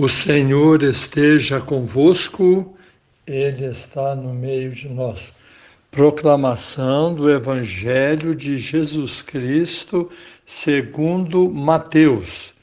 O 0.00 0.08
Senhor 0.08 0.80
esteja 0.84 1.60
convosco, 1.60 2.72
Ele 3.26 3.64
está 3.64 4.14
no 4.14 4.32
meio 4.32 4.70
de 4.70 4.88
nós. 4.88 5.34
Proclamação 5.90 7.12
do 7.12 7.28
Evangelho 7.28 8.32
de 8.32 8.58
Jesus 8.58 9.24
Cristo 9.24 10.08
segundo 10.46 11.50
Mateus. 11.50 12.54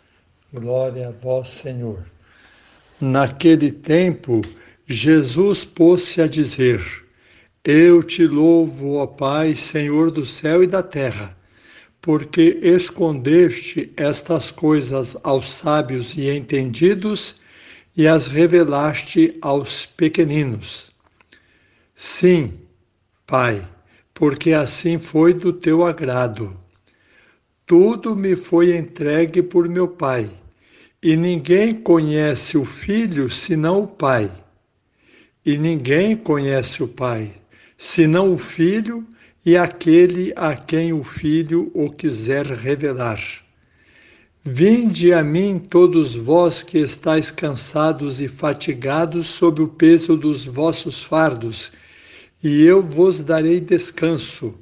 Glória 0.53 1.09
a 1.09 1.11
vós, 1.11 1.49
Senhor. 1.49 2.05
Naquele 3.01 3.69
tempo, 3.69 4.39
Jesus 4.87 5.65
pôs-se 5.65 6.21
a 6.21 6.27
dizer: 6.27 6.81
Eu 7.65 8.01
te 8.01 8.25
louvo, 8.25 8.93
ó 8.93 9.05
Pai, 9.05 9.57
Senhor 9.57 10.09
do 10.09 10.25
céu 10.25 10.63
e 10.63 10.67
da 10.67 10.81
terra 10.81 11.34
porque 12.05 12.59
escondeste 12.61 13.91
estas 13.97 14.51
coisas 14.51 15.17
aos 15.23 15.51
sábios 15.51 16.15
e 16.15 16.29
entendidos 16.29 17.37
e 17.97 18.07
as 18.07 18.27
revelaste 18.27 19.35
aos 19.41 19.87
pequeninos. 19.87 20.91
Sim, 21.95 22.59
Pai, 23.25 23.67
porque 24.13 24.53
assim 24.53 24.99
foi 24.99 25.33
do 25.33 25.51
teu 25.51 25.83
agrado. 25.83 26.55
Tudo 27.65 28.15
me 28.15 28.35
foi 28.35 28.77
entregue 28.77 29.41
por 29.41 29.67
meu 29.67 29.87
Pai, 29.87 30.29
e 31.01 31.15
ninguém 31.15 31.73
conhece 31.73 32.55
o 32.55 32.63
Filho 32.63 33.31
senão 33.31 33.81
o 33.81 33.87
Pai. 33.87 34.29
E 35.43 35.57
ninguém 35.57 36.15
conhece 36.15 36.83
o 36.83 36.87
Pai 36.87 37.31
senão 37.77 38.33
o 38.33 38.37
Filho 38.37 39.05
e 39.45 39.55
aquele 39.55 40.33
a 40.35 40.55
quem 40.55 40.91
o 40.93 41.03
Filho 41.03 41.69
o 41.73 41.89
quiser 41.91 42.45
revelar. 42.45 43.21
Vinde 44.43 45.11
a 45.11 45.23
mim, 45.23 45.59
todos 45.59 46.15
vós 46.15 46.63
que 46.63 46.77
estáis 46.77 47.31
cansados 47.31 48.21
e 48.21 48.27
fatigados 48.27 49.27
sob 49.27 49.61
o 49.61 49.67
peso 49.67 50.15
dos 50.15 50.45
vossos 50.45 51.01
fardos, 51.01 51.71
e 52.43 52.63
eu 52.63 52.81
vos 52.81 53.21
darei 53.21 53.59
descanso. 53.59 54.53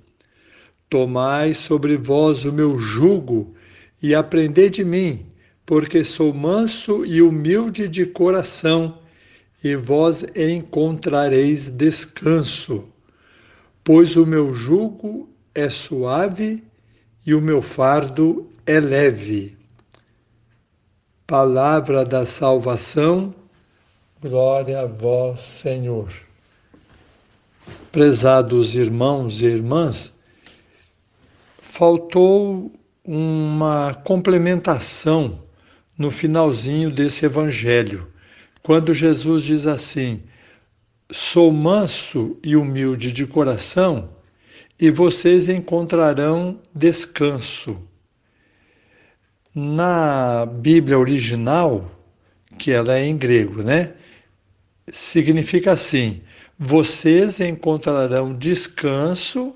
Tomai 0.90 1.54
sobre 1.54 1.98
vós 1.98 2.46
o 2.46 2.54
meu 2.54 2.78
jugo 2.78 3.54
e 4.02 4.16
aprendei 4.16 4.70
de 4.70 4.86
mim, 4.86 5.26
porque 5.66 6.04
sou 6.04 6.34
manso 6.34 7.06
e 7.06 7.22
humilde 7.22 7.88
de 7.90 8.06
coração, 8.06 9.00
e 9.62 9.76
vós 9.76 10.26
encontrareis 10.36 11.68
descanso 11.70 12.93
pois 13.84 14.16
o 14.16 14.26
meu 14.26 14.54
jugo 14.54 15.30
é 15.54 15.70
suave 15.70 16.64
e 17.26 17.34
o 17.34 17.42
meu 17.42 17.62
fardo 17.62 18.50
é 18.66 18.80
leve. 18.80 19.58
Palavra 21.28 22.06
da 22.06 22.26
salvação, 22.26 23.34
glória 24.22 24.82
a 24.82 24.86
vós, 24.86 25.42
Senhor. 25.42 26.12
Prezados 27.92 28.76
irmãos 28.76 29.42
e 29.42 29.46
irmãs, 29.46 30.14
faltou 31.62 32.72
uma 33.04 33.94
complementação 33.94 35.44
no 35.98 36.10
finalzinho 36.10 36.90
desse 36.90 37.26
evangelho, 37.26 38.08
quando 38.62 38.94
Jesus 38.94 39.44
diz 39.44 39.66
assim: 39.66 40.24
Sou 41.14 41.52
manso 41.52 42.40
e 42.42 42.56
humilde 42.56 43.12
de 43.12 43.28
coração, 43.28 44.10
e 44.80 44.90
vocês 44.90 45.48
encontrarão 45.48 46.60
descanso. 46.74 47.78
Na 49.54 50.44
Bíblia 50.48 50.98
original, 50.98 51.92
que 52.58 52.72
ela 52.72 52.98
é 52.98 53.06
em 53.06 53.16
grego, 53.16 53.62
né? 53.62 53.94
Significa 54.92 55.74
assim: 55.74 56.24
vocês 56.58 57.40
encontrarão 57.40 58.34
descanso 58.34 59.56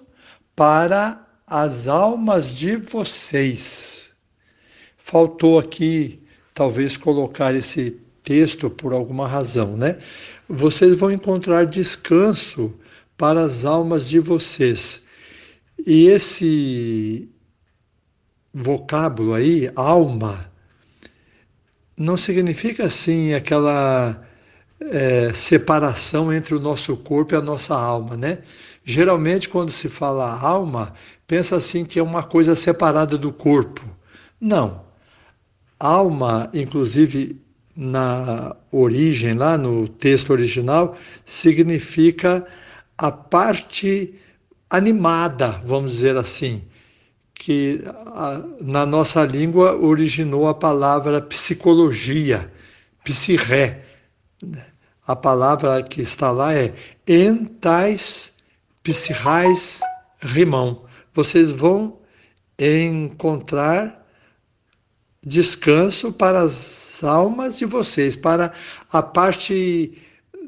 para 0.56 1.28
as 1.48 1.88
almas 1.88 2.56
de 2.56 2.76
vocês. 2.76 4.12
Faltou 4.96 5.58
aqui, 5.58 6.22
talvez, 6.54 6.96
colocar 6.96 7.56
esse 7.56 8.00
texto 8.28 8.70
por 8.70 8.92
alguma 8.92 9.26
razão, 9.26 9.78
né? 9.78 9.98
Vocês 10.50 11.00
vão 11.00 11.10
encontrar 11.10 11.66
descanso 11.66 12.74
para 13.18 13.40
as 13.42 13.64
almas 13.64 14.10
de 14.10 14.20
vocês. 14.20 15.02
E 15.86 16.08
esse 16.08 17.30
vocábulo 18.54 19.34
aí, 19.34 19.72
alma, 19.78 20.52
não 21.96 22.18
significa 22.18 22.84
assim 22.84 23.34
aquela 23.34 24.22
é, 24.82 25.32
separação 25.32 26.34
entre 26.34 26.54
o 26.54 26.60
nosso 26.60 26.98
corpo 26.98 27.34
e 27.34 27.38
a 27.38 27.42
nossa 27.42 27.76
alma, 27.76 28.18
né? 28.18 28.40
Geralmente, 28.84 29.48
quando 29.48 29.72
se 29.72 29.88
fala 29.88 30.38
alma, 30.38 30.94
pensa 31.26 31.56
assim 31.56 31.86
que 31.86 31.98
é 31.98 32.04
uma 32.04 32.24
coisa 32.24 32.58
separada 32.58 33.18
do 33.18 33.32
corpo. 33.32 33.86
Não. 34.40 34.86
Alma, 35.80 36.50
inclusive 36.54 37.47
na 37.78 38.56
origem, 38.72 39.36
lá 39.36 39.56
no 39.58 39.88
texto 39.88 40.32
original, 40.32 40.98
significa 41.24 42.46
a 42.98 43.12
parte 43.12 44.16
animada, 44.68 45.62
vamos 45.64 45.92
dizer 45.92 46.18
assim, 46.18 46.64
que 47.36 47.84
na 48.60 48.84
nossa 48.86 49.24
língua 49.24 49.76
originou 49.76 50.48
a 50.48 50.56
palavra 50.56 51.22
psicologia, 51.22 52.52
psirré. 53.04 53.84
A 55.06 55.16
palavra 55.16 55.84
que 55.84 56.02
está 56.02 56.32
lá 56.32 56.56
é 56.56 56.74
entais 57.08 58.34
psirrais 58.82 59.82
rimão. 60.20 60.84
Vocês 61.14 61.52
vão 61.52 62.00
encontrar 62.60 64.07
descanso 65.26 66.12
para 66.12 66.42
as 66.42 67.04
almas 67.04 67.58
de 67.58 67.66
vocês, 67.66 68.16
para 68.16 68.54
a 68.92 69.02
parte 69.02 69.98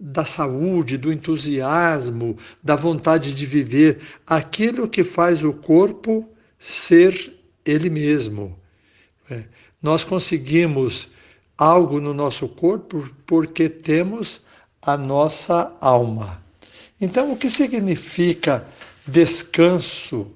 da 0.02 0.24
saúde, 0.24 0.98
do 0.98 1.12
entusiasmo, 1.12 2.38
da 2.64 2.76
vontade 2.76 3.34
de 3.34 3.46
viver, 3.46 4.00
aquilo 4.26 4.88
que 4.88 5.04
faz 5.04 5.44
o 5.44 5.52
corpo 5.52 6.28
ser 6.58 7.34
ele 7.66 7.90
mesmo. 7.90 8.58
É. 9.30 9.44
Nós 9.82 10.04
conseguimos 10.04 11.10
algo 11.58 12.00
no 12.00 12.14
nosso 12.14 12.48
corpo 12.48 13.08
porque 13.26 13.68
temos 13.68 14.42
a 14.82 14.96
nossa 14.96 15.76
alma. 15.82 16.42
Então, 17.02 17.34
o 17.34 17.38
que 17.38 17.50
significa 17.50 18.66
descanso 19.06 20.28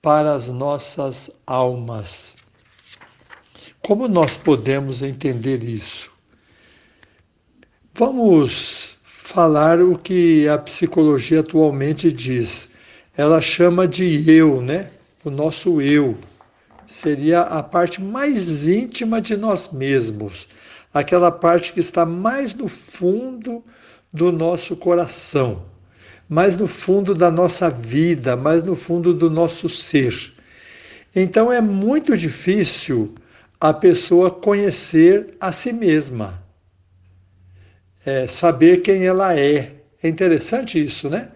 para 0.00 0.34
as 0.34 0.48
nossas 0.48 1.30
almas? 1.46 2.34
Como 3.84 4.06
nós 4.06 4.36
podemos 4.36 5.02
entender 5.02 5.64
isso? 5.64 6.08
Vamos 7.92 8.96
falar 9.04 9.80
o 9.80 9.98
que 9.98 10.46
a 10.46 10.56
psicologia 10.56 11.40
atualmente 11.40 12.12
diz. 12.12 12.68
Ela 13.16 13.40
chama 13.40 13.88
de 13.88 14.30
eu, 14.30 14.62
né? 14.62 14.88
O 15.24 15.30
nosso 15.30 15.80
eu. 15.80 16.16
Seria 16.86 17.40
a 17.40 17.60
parte 17.60 18.00
mais 18.00 18.68
íntima 18.68 19.20
de 19.20 19.36
nós 19.36 19.72
mesmos, 19.72 20.46
aquela 20.94 21.32
parte 21.32 21.72
que 21.72 21.80
está 21.80 22.06
mais 22.06 22.54
no 22.54 22.68
fundo 22.68 23.64
do 24.12 24.30
nosso 24.30 24.76
coração, 24.76 25.66
mais 26.28 26.56
no 26.56 26.68
fundo 26.68 27.16
da 27.16 27.32
nossa 27.32 27.68
vida, 27.68 28.36
mais 28.36 28.62
no 28.62 28.76
fundo 28.76 29.12
do 29.12 29.28
nosso 29.28 29.68
ser. 29.68 30.32
Então 31.16 31.52
é 31.52 31.60
muito 31.60 32.16
difícil 32.16 33.12
a 33.62 33.72
pessoa 33.72 34.28
conhecer 34.28 35.36
a 35.40 35.52
si 35.52 35.72
mesma, 35.72 36.42
é, 38.04 38.26
saber 38.26 38.82
quem 38.82 39.04
ela 39.06 39.38
é. 39.38 39.70
É 40.02 40.08
interessante 40.08 40.84
isso, 40.84 41.08
né? 41.08 41.28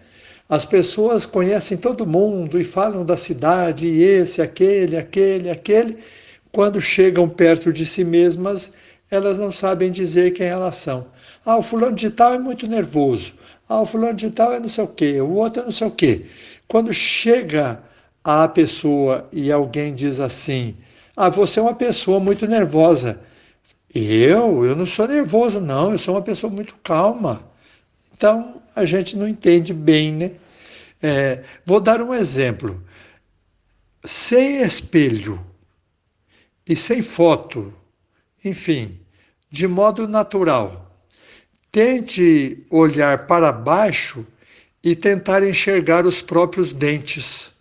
As 0.49 0.65
pessoas 0.65 1.25
conhecem 1.25 1.77
todo 1.77 2.05
mundo 2.05 2.59
e 2.59 2.65
falam 2.65 3.05
da 3.05 3.15
cidade, 3.15 3.87
e 3.87 4.03
esse, 4.03 4.41
aquele, 4.41 4.97
aquele, 4.97 5.49
aquele. 5.49 5.99
Quando 6.51 6.81
chegam 6.81 7.29
perto 7.29 7.71
de 7.71 7.85
si 7.85 8.03
mesmas, 8.03 8.73
elas 9.09 9.37
não 9.37 9.49
sabem 9.49 9.89
dizer 9.89 10.33
quem 10.33 10.47
elas 10.47 10.75
são. 10.75 11.07
Ah, 11.45 11.55
o 11.55 11.61
fulano 11.61 11.95
de 11.95 12.09
tal 12.09 12.33
é 12.33 12.39
muito 12.39 12.67
nervoso. 12.67 13.31
Ah, 13.69 13.79
o 13.79 13.85
fulano 13.85 14.15
de 14.15 14.29
tal 14.31 14.51
é 14.51 14.59
não 14.59 14.67
sei 14.67 14.83
o 14.83 14.89
quê, 14.89 15.21
o 15.21 15.31
outro 15.31 15.61
é 15.61 15.63
não 15.63 15.71
sei 15.71 15.87
o 15.87 15.91
quê. 15.91 16.25
Quando 16.67 16.91
chega 16.91 17.81
a 18.21 18.49
pessoa 18.49 19.29
e 19.31 19.49
alguém 19.49 19.95
diz 19.95 20.19
assim, 20.19 20.75
ah, 21.17 21.29
você 21.29 21.59
é 21.59 21.63
uma 21.63 21.73
pessoa 21.73 22.19
muito 22.19 22.45
nervosa. 22.45 23.19
Eu? 23.93 24.63
Eu 24.63 24.75
não 24.75 24.85
sou 24.85 25.07
nervoso, 25.07 25.59
não. 25.59 25.91
Eu 25.91 25.97
sou 25.97 26.13
uma 26.13 26.21
pessoa 26.21 26.53
muito 26.53 26.75
calma. 26.83 27.41
Então, 28.13 28.61
a 28.75 28.85
gente 28.85 29.17
não 29.17 29.27
entende 29.27 29.73
bem, 29.73 30.11
né? 30.11 30.31
É, 31.01 31.43
vou 31.65 31.79
dar 31.79 31.99
um 32.03 32.13
exemplo. 32.13 32.83
Sem 34.05 34.61
espelho 34.61 35.43
e 36.67 36.75
sem 36.75 37.01
foto, 37.01 37.73
enfim, 38.45 38.99
de 39.49 39.67
modo 39.67 40.07
natural. 40.07 40.95
Tente 41.71 42.63
olhar 42.69 43.25
para 43.25 43.51
baixo 43.51 44.23
e 44.83 44.95
tentar 44.95 45.43
enxergar 45.43 46.05
os 46.05 46.21
próprios 46.21 46.73
dentes. 46.73 47.53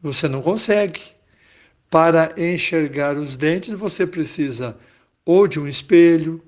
Você 0.00 0.26
não 0.26 0.40
consegue. 0.40 1.19
Para 1.90 2.32
enxergar 2.36 3.16
os 3.16 3.36
dentes, 3.36 3.74
você 3.74 4.06
precisa 4.06 4.76
ou 5.24 5.46
de 5.46 5.58
um 5.60 5.68
espelho, 5.68 6.42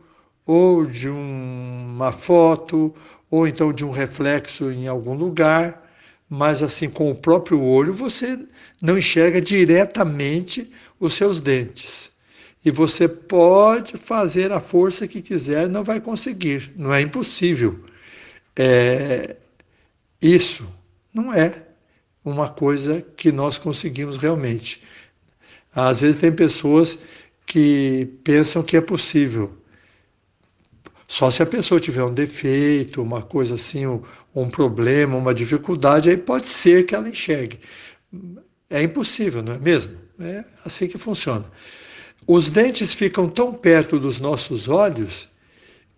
ou 0.47 0.87
de 0.87 1.09
um, 1.09 1.94
uma 1.94 2.12
foto, 2.12 2.94
ou 3.31 3.47
então 3.47 3.73
de 3.73 3.85
um 3.85 3.91
reflexo 3.91 4.71
em 4.71 4.87
algum 4.87 5.15
lugar, 5.15 5.83
mas 6.29 6.62
assim 6.62 6.89
com 6.89 7.11
o 7.11 7.15
próprio 7.15 7.61
olho 7.61 7.93
você 7.93 8.39
não 8.81 8.99
enxerga 8.99 9.41
diretamente 9.41 10.71
os 10.99 11.15
seus 11.15 11.41
dentes. 11.41 12.11
E 12.65 12.71
você 12.71 13.09
pode 13.09 13.97
fazer 13.97 14.53
a 14.53 14.61
força 14.61 15.09
que 15.09 15.21
quiser, 15.21 15.69
não 15.69 15.83
vai 15.83 16.00
conseguir, 16.00 16.73
não 16.77 16.94
é 16.94 17.00
impossível. 17.00 17.85
É, 18.56 19.37
isso 20.21 20.67
não 21.12 21.35
é 21.35 21.62
uma 22.25 22.49
coisa 22.49 23.05
que 23.17 23.33
nós 23.33 23.59
conseguimos 23.59 24.17
realmente. 24.17 24.83
Às 25.75 26.01
vezes 26.01 26.21
tem 26.21 26.33
pessoas 26.33 26.99
que 27.47 28.07
pensam 28.25 28.63
que 28.63 28.77
é 28.77 28.81
possível. 28.81 29.53
Só 31.09 31.31
se 31.31 31.43
a 31.43 31.47
pessoa 31.47 31.81
tiver 31.81 32.03
um 32.03 32.15
defeito, 32.15 33.03
uma 33.03 33.21
coisa 33.21 33.57
assim, 33.57 33.87
um, 33.87 34.03
um 34.35 34.49
problema, 34.49 35.17
uma 35.17 35.35
dificuldade, 35.35 36.09
aí 36.09 36.17
pode 36.17 36.49
ser 36.49 36.87
que 36.87 36.95
ela 36.95 37.09
enxergue. 37.09 37.61
É 38.71 38.83
impossível, 38.83 39.43
não 39.43 39.53
é 39.53 39.59
mesmo? 39.59 39.95
É 40.19 40.45
assim 40.65 40.89
que 40.89 40.97
funciona. 40.97 41.45
Os 42.27 42.49
dentes 42.49 42.93
ficam 42.93 43.29
tão 43.29 43.53
perto 43.53 43.99
dos 43.99 44.21
nossos 44.21 44.69
olhos 44.69 45.29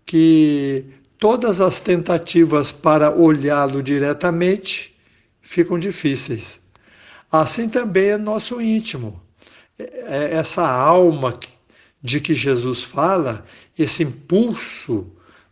que 0.05 0.85
todas 1.19 1.61
as 1.61 1.79
tentativas 1.79 2.73
para 2.73 3.15
olhá-lo 3.15 3.83
diretamente 3.83 4.97
ficam 5.41 5.79
difíceis. 5.79 6.61
Assim 7.31 7.69
também 7.69 8.11
é 8.11 8.19
nosso 8.19 8.61
íntimo. 8.61 9.24
É, 9.79 10.33
é 10.33 10.35
essa 10.35 10.67
alma 10.67 11.39
de 12.03 12.21
que 12.21 12.35
Jesus 12.35 12.83
fala, 12.83 13.45
esse 13.79 14.03
impulso 14.03 15.07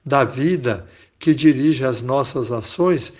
da 0.05 0.25
vida 0.25 0.87
que 1.19 1.35
dirige 1.35 1.85
as 1.85 2.03
nossas 2.03 2.53
ações, 2.53 3.13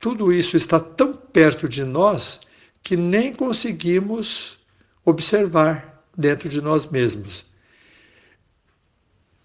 tudo 0.00 0.32
isso 0.32 0.56
está 0.56 0.80
tão 0.80 1.12
perto 1.12 1.68
de 1.68 1.84
nós 1.84 2.40
que 2.82 2.96
nem 2.96 3.32
conseguimos 3.32 4.58
observar 5.04 6.04
dentro 6.16 6.48
de 6.48 6.60
nós 6.60 6.88
mesmos. 6.88 7.44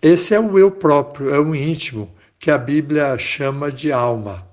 Esse 0.02 0.34
é 0.34 0.40
o 0.40 0.58
eu 0.58 0.72
próprio, 0.72 1.34
é 1.34 1.40
o 1.40 1.56
íntimo, 1.56 2.12
que 2.40 2.50
a 2.50 2.58
Bíblia 2.58 3.18
chama 3.20 3.72
de 3.72 3.92
alma. 3.92 4.48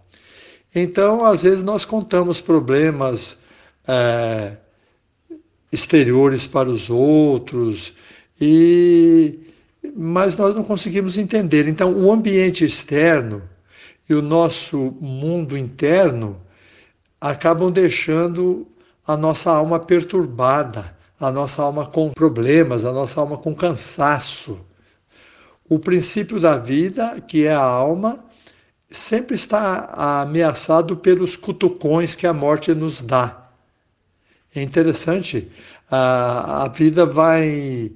Então, 0.74 1.24
às 1.24 1.42
vezes, 1.42 1.62
nós 1.62 1.86
contamos 1.86 2.40
problemas 2.40 3.38
é, 3.86 4.56
exteriores 5.70 6.46
para 6.46 6.70
os 6.70 6.88
outros, 6.90 7.92
e 8.40 9.38
mas 9.96 10.36
nós 10.36 10.54
não 10.54 10.62
conseguimos 10.62 11.16
entender. 11.18 11.66
Então, 11.66 11.92
o 11.92 12.12
ambiente 12.12 12.64
externo 12.64 13.42
e 14.08 14.14
o 14.14 14.22
nosso 14.22 14.76
mundo 15.00 15.56
interno 15.56 16.40
acabam 17.20 17.70
deixando 17.70 18.66
a 19.06 19.16
nossa 19.16 19.50
alma 19.50 19.80
perturbada, 19.80 20.96
a 21.18 21.30
nossa 21.30 21.62
alma 21.62 21.86
com 21.86 22.10
problemas, 22.10 22.84
a 22.84 22.92
nossa 22.92 23.20
alma 23.20 23.38
com 23.38 23.54
cansaço. 23.54 24.60
O 25.68 25.78
princípio 25.78 26.40
da 26.40 26.56
vida, 26.56 27.20
que 27.20 27.44
é 27.44 27.52
a 27.52 27.60
alma, 27.60 28.24
sempre 28.90 29.34
está 29.34 30.22
ameaçado 30.22 30.96
pelos 30.96 31.36
cutucões 31.36 32.14
que 32.14 32.26
a 32.26 32.32
morte 32.32 32.74
nos 32.74 33.02
dá. 33.02 33.47
É 34.58 34.62
interessante, 34.62 35.48
a, 35.88 36.64
a 36.64 36.68
vida 36.68 37.06
vai 37.06 37.92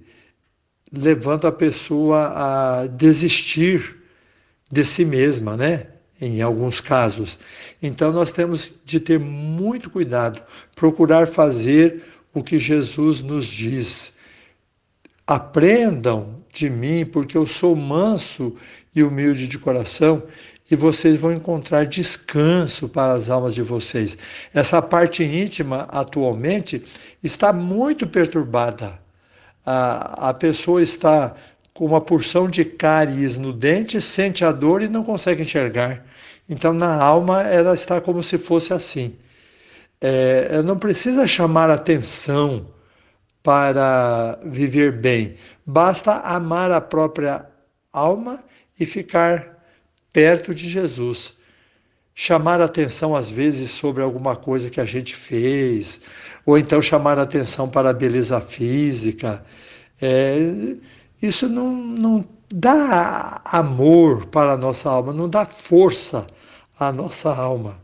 levando 0.92 1.46
a 1.46 1.52
pessoa 1.52 2.32
a 2.36 2.86
desistir 2.86 3.96
de 4.70 4.84
si 4.84 5.04
mesma, 5.04 5.56
né? 5.56 5.88
Em 6.20 6.40
alguns 6.40 6.80
casos. 6.80 7.36
Então 7.82 8.12
nós 8.12 8.30
temos 8.30 8.74
de 8.84 9.00
ter 9.00 9.18
muito 9.18 9.90
cuidado, 9.90 10.40
procurar 10.76 11.26
fazer 11.26 12.04
o 12.32 12.44
que 12.44 12.60
Jesus 12.60 13.20
nos 13.20 13.46
diz. 13.46 14.12
Aprendam 15.26 16.44
de 16.52 16.70
mim, 16.70 17.04
porque 17.04 17.36
eu 17.36 17.46
sou 17.46 17.74
manso 17.74 18.54
e 18.94 19.02
humilde 19.02 19.48
de 19.48 19.58
coração, 19.58 20.22
e 20.72 20.76
vocês 20.76 21.20
vão 21.20 21.32
encontrar 21.32 21.86
descanso 21.86 22.88
para 22.88 23.12
as 23.12 23.30
almas 23.30 23.54
de 23.54 23.62
vocês. 23.62 24.16
Essa 24.52 24.80
parte 24.82 25.22
íntima, 25.24 25.86
atualmente, 25.90 26.82
está 27.22 27.52
muito 27.52 28.06
perturbada 28.06 29.02
a, 29.64 30.30
a 30.30 30.34
pessoa 30.34 30.82
está 30.82 31.34
com 31.72 31.86
uma 31.86 32.00
porção 32.00 32.48
de 32.48 32.64
cáries 32.64 33.38
no 33.38 33.52
dente, 33.52 34.00
sente 34.00 34.44
a 34.44 34.52
dor 34.52 34.82
e 34.82 34.88
não 34.88 35.02
consegue 35.02 35.42
enxergar. 35.42 36.04
Então, 36.48 36.72
na 36.72 36.94
alma, 37.02 37.42
ela 37.42 37.72
está 37.72 38.00
como 38.00 38.22
se 38.22 38.36
fosse 38.36 38.74
assim. 38.74 39.16
É, 40.00 40.60
não 40.62 40.78
precisa 40.78 41.26
chamar 41.26 41.70
atenção 41.70 42.66
para 43.42 44.38
viver 44.44 44.92
bem, 44.92 45.36
basta 45.66 46.12
amar 46.20 46.70
a 46.70 46.80
própria 46.80 47.46
alma 47.92 48.42
e 48.78 48.86
ficar 48.86 49.51
perto 50.12 50.54
de 50.54 50.68
Jesus. 50.68 51.32
Chamar 52.14 52.60
atenção, 52.60 53.16
às 53.16 53.30
vezes, 53.30 53.70
sobre 53.70 54.02
alguma 54.02 54.36
coisa 54.36 54.68
que 54.68 54.80
a 54.80 54.84
gente 54.84 55.16
fez, 55.16 56.00
ou 56.44 56.58
então 56.58 56.82
chamar 56.82 57.18
atenção 57.18 57.68
para 57.68 57.90
a 57.90 57.94
beleza 57.94 58.40
física. 58.40 59.44
É, 60.00 60.36
isso 61.22 61.48
não, 61.48 61.72
não 61.72 62.24
dá 62.52 63.40
amor 63.44 64.26
para 64.26 64.52
a 64.52 64.56
nossa 64.56 64.90
alma, 64.90 65.12
não 65.12 65.28
dá 65.28 65.46
força 65.46 66.26
à 66.78 66.92
nossa 66.92 67.34
alma. 67.34 67.80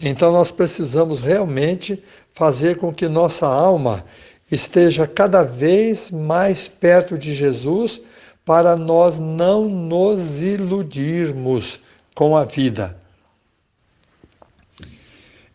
Então 0.00 0.32
nós 0.32 0.50
precisamos 0.50 1.20
realmente 1.20 2.02
fazer 2.32 2.78
com 2.78 2.94
que 2.94 3.06
nossa 3.08 3.46
alma 3.46 4.04
esteja 4.50 5.06
cada 5.06 5.42
vez 5.42 6.10
mais 6.10 6.68
perto 6.68 7.18
de 7.18 7.34
Jesus 7.34 8.00
para 8.44 8.76
nós 8.76 9.18
não 9.18 9.68
nos 9.68 10.40
iludirmos 10.40 11.80
com 12.14 12.36
a 12.36 12.44
vida. 12.44 12.96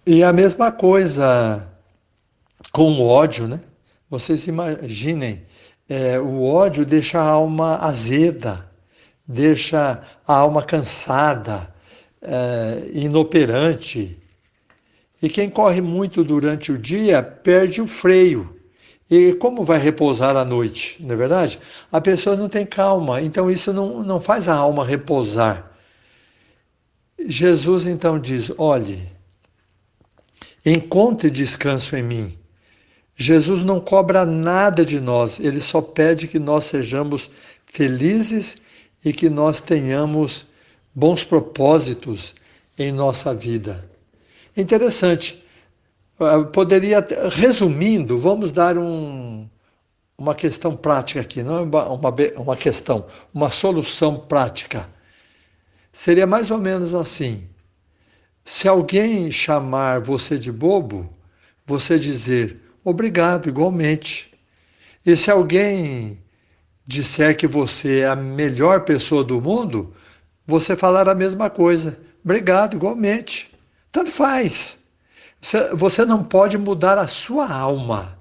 E 0.05 0.23
a 0.23 0.31
mesma 0.31 0.71
coisa 0.71 1.67
com 2.71 2.91
o 2.93 3.07
ódio, 3.07 3.47
né? 3.47 3.59
Vocês 4.09 4.47
imaginem, 4.47 5.43
é, 5.89 6.19
o 6.19 6.43
ódio 6.43 6.85
deixa 6.85 7.19
a 7.19 7.27
alma 7.27 7.77
azeda, 7.77 8.69
deixa 9.27 10.03
a 10.27 10.35
alma 10.35 10.61
cansada, 10.61 11.73
é, 12.21 12.89
inoperante. 12.93 14.17
E 15.21 15.29
quem 15.29 15.49
corre 15.49 15.81
muito 15.81 16.23
durante 16.23 16.71
o 16.71 16.77
dia 16.77 17.23
perde 17.23 17.81
o 17.81 17.87
freio. 17.87 18.54
E 19.09 19.33
como 19.33 19.63
vai 19.63 19.77
repousar 19.77 20.35
à 20.35 20.43
noite, 20.43 20.97
não 20.99 21.13
é 21.13 21.17
verdade? 21.17 21.59
A 21.91 22.01
pessoa 22.01 22.35
não 22.35 22.49
tem 22.49 22.65
calma, 22.65 23.21
então 23.21 23.51
isso 23.51 23.71
não, 23.71 24.01
não 24.01 24.19
faz 24.19 24.49
a 24.49 24.55
alma 24.55 24.85
repousar. 24.85 25.71
Jesus 27.27 27.85
então 27.85 28.19
diz: 28.19 28.51
olhe, 28.57 29.15
Encontre 30.65 31.29
descanso 31.29 31.95
em 31.95 32.01
mim. 32.01 32.37
Jesus 33.15 33.63
não 33.63 33.79
cobra 33.79 34.25
nada 34.25 34.83
de 34.83 34.99
nós, 34.99 35.39
ele 35.39 35.61
só 35.61 35.79
pede 35.79 36.27
que 36.27 36.39
nós 36.39 36.65
sejamos 36.65 37.29
felizes 37.67 38.57
e 39.03 39.13
que 39.13 39.29
nós 39.29 39.61
tenhamos 39.61 40.43
bons 40.93 41.23
propósitos 41.23 42.33
em 42.77 42.91
nossa 42.91 43.33
vida. 43.33 43.87
Interessante. 44.57 45.44
Ah, 46.19 46.43
poderia, 46.43 47.05
resumindo, 47.29 48.17
vamos 48.17 48.51
dar 48.51 48.77
um, 48.77 49.49
uma 50.17 50.33
questão 50.33 50.75
prática 50.75 51.19
aqui, 51.21 51.43
não 51.43 51.57
é 51.57 51.61
uma, 51.61 52.11
uma 52.37 52.55
questão, 52.55 53.05
uma 53.33 53.51
solução 53.51 54.17
prática. 54.19 54.89
Seria 55.91 56.25
mais 56.25 56.51
ou 56.51 56.57
menos 56.57 56.93
assim: 56.93 57.49
se 58.45 58.67
alguém 58.67 59.29
chamar 59.29 59.99
você 60.01 60.37
de 60.37 60.51
bobo, 60.51 61.09
você 61.65 61.99
dizer 61.99 62.61
obrigado 62.83 63.49
igualmente. 63.49 64.31
E 65.05 65.17
se 65.17 65.29
alguém 65.29 66.23
disser 66.87 67.35
que 67.35 67.47
você 67.47 67.99
é 67.99 68.07
a 68.07 68.15
melhor 68.15 68.81
pessoa 68.85 69.23
do 69.23 69.41
mundo, 69.41 69.93
você 70.47 70.75
falar 70.75 71.09
a 71.09 71.15
mesma 71.15 71.49
coisa. 71.49 71.97
Obrigado 72.23 72.75
igualmente. 72.75 73.53
Tanto 73.91 74.11
faz. 74.11 74.77
Você 75.75 76.05
não 76.05 76.23
pode 76.23 76.57
mudar 76.57 76.97
a 76.97 77.07
sua 77.07 77.51
alma. 77.51 78.17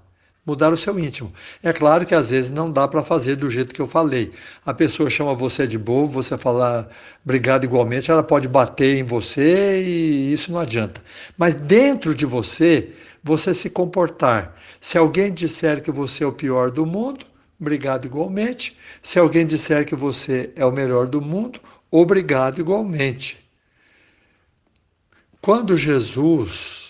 mudar 0.47 0.73
o 0.73 0.76
seu 0.76 0.99
íntimo. 0.99 1.33
É 1.62 1.73
claro 1.73 2.04
que 2.04 2.14
às 2.14 2.28
vezes 2.31 2.50
não 2.50 2.71
dá 2.71 2.87
para 2.87 3.02
fazer 3.02 3.37
do 3.37 3.49
jeito 3.49 3.75
que 3.75 3.81
eu 3.81 3.87
falei. 3.87 4.31
A 4.64 4.75
pessoa 4.75 5.09
chama 5.09 5.35
você 5.35 5.66
de 5.66 5.78
bobo, 5.78 6.07
você 6.07 6.37
falar 6.37 6.88
obrigado 7.25 7.64
igualmente, 7.64 8.11
ela 8.11 8.23
pode 8.23 8.47
bater 8.47 8.97
em 8.99 9.04
você 9.04 9.83
e 9.83 10.33
isso 10.33 10.52
não 10.52 10.61
adianta. 10.61 11.02
Mas 11.38 11.54
dentro 11.54 12.14
de 12.14 12.26
você, 12.26 12.93
você 13.23 13.54
se 13.54 13.71
comportar. 13.71 14.54
Se 14.81 14.99
alguém 14.99 15.33
disser 15.33 15.83
que 15.83 15.90
você 15.90 16.25
é 16.25 16.26
o 16.26 16.33
pior 16.33 16.71
do 16.71 16.85
mundo, 16.85 17.25
obrigado 17.59 18.04
igualmente. 18.04 18.76
Se 19.02 19.19
alguém 19.19 19.47
disser 19.47 19.87
que 19.87 19.95
você 19.95 20.52
é 20.57 20.66
o 20.66 20.73
melhor 20.73 21.07
do 21.07 21.23
mundo, 21.23 21.59
obrigado 21.90 22.61
igualmente. 22.61 23.43
Quando 25.40 25.76
Jesus 25.76 26.84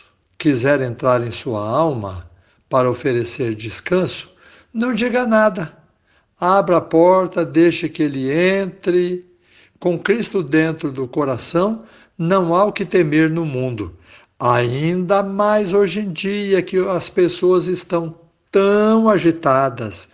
quiser 0.44 0.82
entrar 0.82 1.26
em 1.26 1.30
sua 1.30 1.66
alma, 1.66 2.28
para 2.68 2.90
oferecer 2.90 3.54
descanso, 3.54 4.30
não 4.74 4.92
diga 4.92 5.26
nada. 5.26 5.72
Abra 6.38 6.76
a 6.76 6.80
porta, 6.82 7.46
deixe 7.46 7.88
que 7.88 8.02
ele 8.02 8.30
entre. 8.30 9.24
Com 9.78 9.98
Cristo 9.98 10.42
dentro 10.42 10.92
do 10.92 11.08
coração, 11.08 11.84
não 12.18 12.54
há 12.54 12.62
o 12.64 12.72
que 12.72 12.84
temer 12.84 13.30
no 13.30 13.46
mundo. 13.46 13.96
Ainda 14.38 15.22
mais 15.22 15.72
hoje 15.72 16.00
em 16.00 16.12
dia 16.12 16.60
que 16.60 16.76
as 16.76 17.08
pessoas 17.08 17.66
estão 17.66 18.14
tão 18.52 19.08
agitadas. 19.08 20.10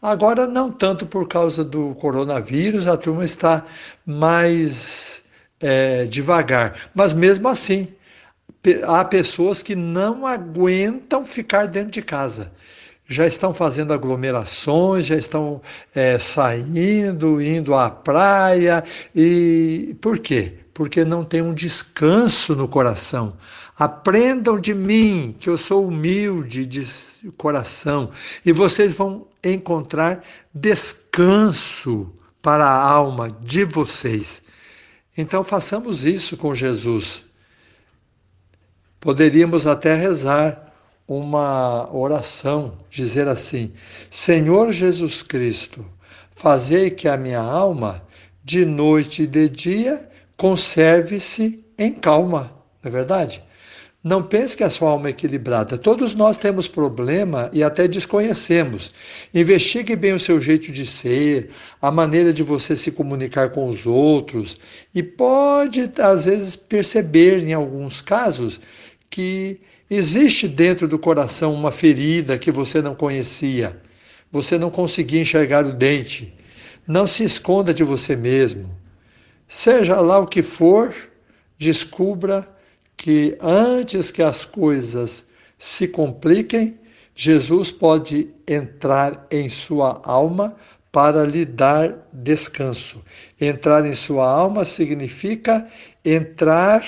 Agora, 0.00 0.46
não 0.46 0.72
tanto 0.72 1.04
por 1.04 1.28
causa 1.28 1.62
do 1.62 1.94
coronavírus, 1.96 2.86
a 2.86 2.96
turma 2.96 3.26
está 3.26 3.66
mais 4.06 5.22
é, 5.60 6.04
devagar. 6.04 6.74
Mas 6.94 7.12
mesmo 7.12 7.48
assim, 7.48 7.88
há 8.86 9.04
pessoas 9.04 9.62
que 9.62 9.74
não 9.74 10.26
aguentam 10.26 11.24
ficar 11.24 11.66
dentro 11.66 11.90
de 11.90 12.02
casa. 12.02 12.52
Já 13.06 13.26
estão 13.26 13.52
fazendo 13.52 13.92
aglomerações, 13.92 15.06
já 15.06 15.16
estão 15.16 15.60
é, 15.94 16.18
saindo, 16.18 17.40
indo 17.40 17.74
à 17.74 17.90
praia. 17.90 18.82
E 19.14 19.94
por 20.00 20.18
quê? 20.18 20.54
Porque 20.72 21.04
não 21.04 21.24
tem 21.24 21.42
um 21.42 21.52
descanso 21.52 22.56
no 22.56 22.66
coração. 22.66 23.36
Aprendam 23.78 24.58
de 24.58 24.72
mim, 24.72 25.36
que 25.38 25.50
eu 25.50 25.58
sou 25.58 25.86
humilde 25.86 26.64
de 26.64 26.86
coração, 27.36 28.10
e 28.44 28.52
vocês 28.52 28.92
vão 28.92 29.26
encontrar 29.42 30.24
descanso 30.54 32.10
para 32.40 32.64
a 32.64 32.82
alma 32.82 33.30
de 33.40 33.64
vocês. 33.64 34.42
Então 35.16 35.44
façamos 35.44 36.04
isso 36.04 36.36
com 36.36 36.54
Jesus. 36.54 37.23
Poderíamos 39.04 39.66
até 39.66 39.94
rezar 39.94 40.72
uma 41.06 41.94
oração, 41.94 42.78
dizer 42.88 43.28
assim: 43.28 43.70
Senhor 44.08 44.72
Jesus 44.72 45.22
Cristo, 45.22 45.84
fazei 46.34 46.90
que 46.90 47.06
a 47.06 47.14
minha 47.14 47.38
alma, 47.38 48.02
de 48.42 48.64
noite 48.64 49.24
e 49.24 49.26
de 49.26 49.46
dia, 49.50 50.08
conserve-se 50.38 51.62
em 51.76 51.92
calma. 51.92 52.50
Não 52.82 52.88
é 52.88 52.90
verdade? 52.90 53.44
Não 54.02 54.22
pense 54.22 54.54
que 54.54 54.64
a 54.64 54.68
sua 54.68 54.90
alma 54.90 55.08
é 55.08 55.10
equilibrada. 55.10 55.78
Todos 55.78 56.14
nós 56.14 56.36
temos 56.36 56.68
problema 56.68 57.48
e 57.54 57.62
até 57.62 57.88
desconhecemos. 57.88 58.92
Investigue 59.32 59.96
bem 59.96 60.12
o 60.12 60.20
seu 60.20 60.38
jeito 60.38 60.70
de 60.70 60.86
ser, 60.86 61.50
a 61.80 61.90
maneira 61.90 62.30
de 62.30 62.42
você 62.42 62.76
se 62.76 62.90
comunicar 62.90 63.50
com 63.50 63.68
os 63.68 63.86
outros 63.86 64.58
e 64.94 65.02
pode, 65.02 65.90
às 65.98 66.26
vezes, 66.26 66.54
perceber, 66.54 67.42
em 67.42 67.54
alguns 67.54 68.02
casos, 68.02 68.60
que 69.14 69.60
existe 69.88 70.48
dentro 70.48 70.88
do 70.88 70.98
coração 70.98 71.54
uma 71.54 71.70
ferida 71.70 72.36
que 72.36 72.50
você 72.50 72.82
não 72.82 72.96
conhecia, 72.96 73.80
você 74.28 74.58
não 74.58 74.70
conseguia 74.70 75.22
enxergar 75.22 75.64
o 75.64 75.72
dente. 75.72 76.34
Não 76.84 77.06
se 77.06 77.22
esconda 77.22 77.72
de 77.72 77.84
você 77.84 78.16
mesmo. 78.16 78.68
Seja 79.46 80.00
lá 80.00 80.18
o 80.18 80.26
que 80.26 80.42
for, 80.42 80.92
descubra 81.56 82.44
que 82.96 83.38
antes 83.40 84.10
que 84.10 84.20
as 84.20 84.44
coisas 84.44 85.24
se 85.56 85.86
compliquem, 85.86 86.76
Jesus 87.14 87.70
pode 87.70 88.30
entrar 88.48 89.28
em 89.30 89.48
sua 89.48 90.02
alma 90.04 90.56
para 90.90 91.24
lhe 91.24 91.44
dar 91.44 92.08
descanso. 92.12 93.00
Entrar 93.40 93.86
em 93.86 93.94
sua 93.94 94.28
alma 94.28 94.64
significa 94.64 95.68
entrar 96.04 96.82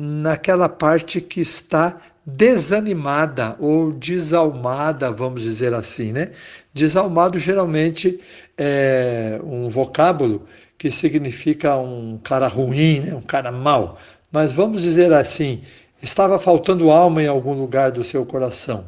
naquela 0.00 0.68
parte 0.68 1.20
que 1.20 1.40
está 1.40 2.00
desanimada 2.24 3.56
ou 3.58 3.90
desalmada, 3.90 5.10
vamos 5.10 5.42
dizer 5.42 5.74
assim, 5.74 6.12
né? 6.12 6.30
Desalmado 6.72 7.36
geralmente 7.36 8.20
é 8.56 9.40
um 9.42 9.68
vocábulo 9.68 10.46
que 10.78 10.88
significa 10.88 11.76
um 11.76 12.16
cara 12.22 12.46
ruim, 12.46 13.00
né? 13.00 13.12
um 13.12 13.20
cara 13.20 13.50
mau. 13.50 13.98
Mas 14.30 14.52
vamos 14.52 14.82
dizer 14.82 15.12
assim, 15.12 15.62
estava 16.00 16.38
faltando 16.38 16.92
alma 16.92 17.20
em 17.20 17.26
algum 17.26 17.54
lugar 17.54 17.90
do 17.90 18.04
seu 18.04 18.24
coração. 18.24 18.84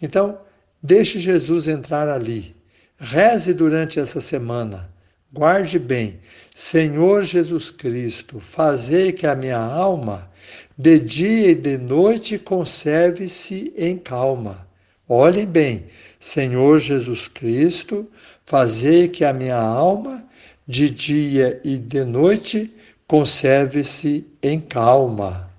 Então, 0.00 0.38
deixe 0.82 1.18
Jesus 1.18 1.68
entrar 1.68 2.08
ali. 2.08 2.56
Reze 2.98 3.52
durante 3.52 4.00
essa 4.00 4.20
semana. 4.20 4.88
Guarde 5.30 5.78
bem, 5.78 6.20
Senhor 6.54 7.22
Jesus 7.22 7.70
Cristo, 7.70 8.40
fazei 8.40 9.12
que 9.12 9.26
a 9.26 9.34
minha 9.34 9.58
alma, 9.58 10.26
de 10.76 10.98
dia 10.98 11.50
e 11.50 11.54
de 11.54 11.76
noite, 11.76 12.38
conserve-se 12.38 13.70
em 13.76 13.98
calma. 13.98 14.66
Olhem 15.06 15.44
bem, 15.44 15.84
Senhor 16.18 16.78
Jesus 16.78 17.28
Cristo, 17.28 18.08
fazei 18.42 19.06
que 19.06 19.22
a 19.22 19.34
minha 19.34 19.58
alma, 19.58 20.24
de 20.66 20.88
dia 20.88 21.60
e 21.62 21.76
de 21.76 22.06
noite, 22.06 22.72
conserve-se 23.06 24.26
em 24.42 24.58
calma. 24.58 25.50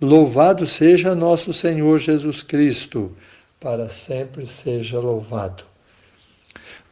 Louvado 0.00 0.66
seja 0.66 1.14
nosso 1.14 1.52
Senhor 1.52 1.98
Jesus 1.98 2.42
Cristo, 2.42 3.14
para 3.60 3.90
sempre 3.90 4.46
seja 4.46 4.98
louvado. 4.98 5.73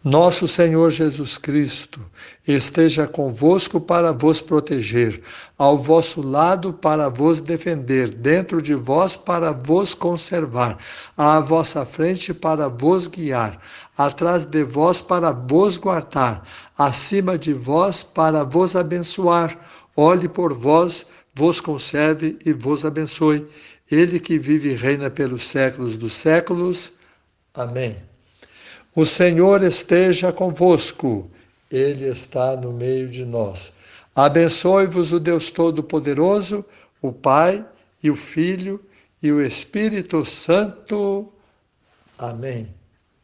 Nosso 0.05 0.49
Senhor 0.49 0.91
Jesus 0.91 1.39
Cristo 1.39 2.01
esteja 2.47 3.07
convosco 3.07 3.81
para 3.81 4.11
vos 4.11 4.41
proteger, 4.41 5.23
ao 5.57 5.79
vosso 5.79 6.21
lado 6.21 6.73
para 6.73 7.09
vos 7.09 7.41
defender, 7.41 8.13
dentro 8.13 8.61
de 8.61 8.75
vós 8.75 9.17
para 9.17 9.53
vos 9.53 9.95
conservar, 9.95 10.77
à 11.17 11.39
vossa 11.39 11.87
frente 11.87 12.35
para 12.35 12.69
vos 12.69 13.07
guiar, 13.07 13.61
atrás 13.97 14.45
de 14.45 14.65
vós 14.65 15.01
para 15.01 15.31
vos 15.31 15.77
guardar, 15.77 16.43
acima 16.77 17.39
de 17.39 17.53
vós 17.53 18.03
para 18.03 18.43
vos 18.43 18.75
abençoar. 18.75 19.57
Olhe 19.95 20.29
por 20.29 20.53
vós, 20.53 21.07
vos 21.33 21.61
conserve 21.61 22.37
e 22.45 22.53
vos 22.53 22.85
abençoe. 22.85 23.47
Ele 23.89 24.19
que 24.19 24.37
vive 24.37 24.73
e 24.73 24.75
reina 24.75 25.09
pelos 25.09 25.49
séculos 25.49 25.97
dos 25.97 26.15
séculos. 26.15 26.93
Amém. 27.55 28.12
O 28.95 29.07
Senhor 29.07 29.63
esteja 29.63 30.33
convosco, 30.33 31.31
Ele 31.71 32.07
está 32.07 32.57
no 32.57 32.73
meio 32.73 33.09
de 33.09 33.25
nós. 33.25 33.73
Abençoe-vos 34.15 35.13
o 35.13 35.19
Deus 35.19 35.51
Todo-Poderoso, 35.51 36.65
o 37.01 37.11
Pai 37.11 37.65
e 38.03 38.11
o 38.11 38.15
Filho 38.15 38.79
e 39.23 39.33
o 39.33 39.41
Espírito 39.41 40.25
Santo. 40.27 41.33
Amém. 42.19 42.69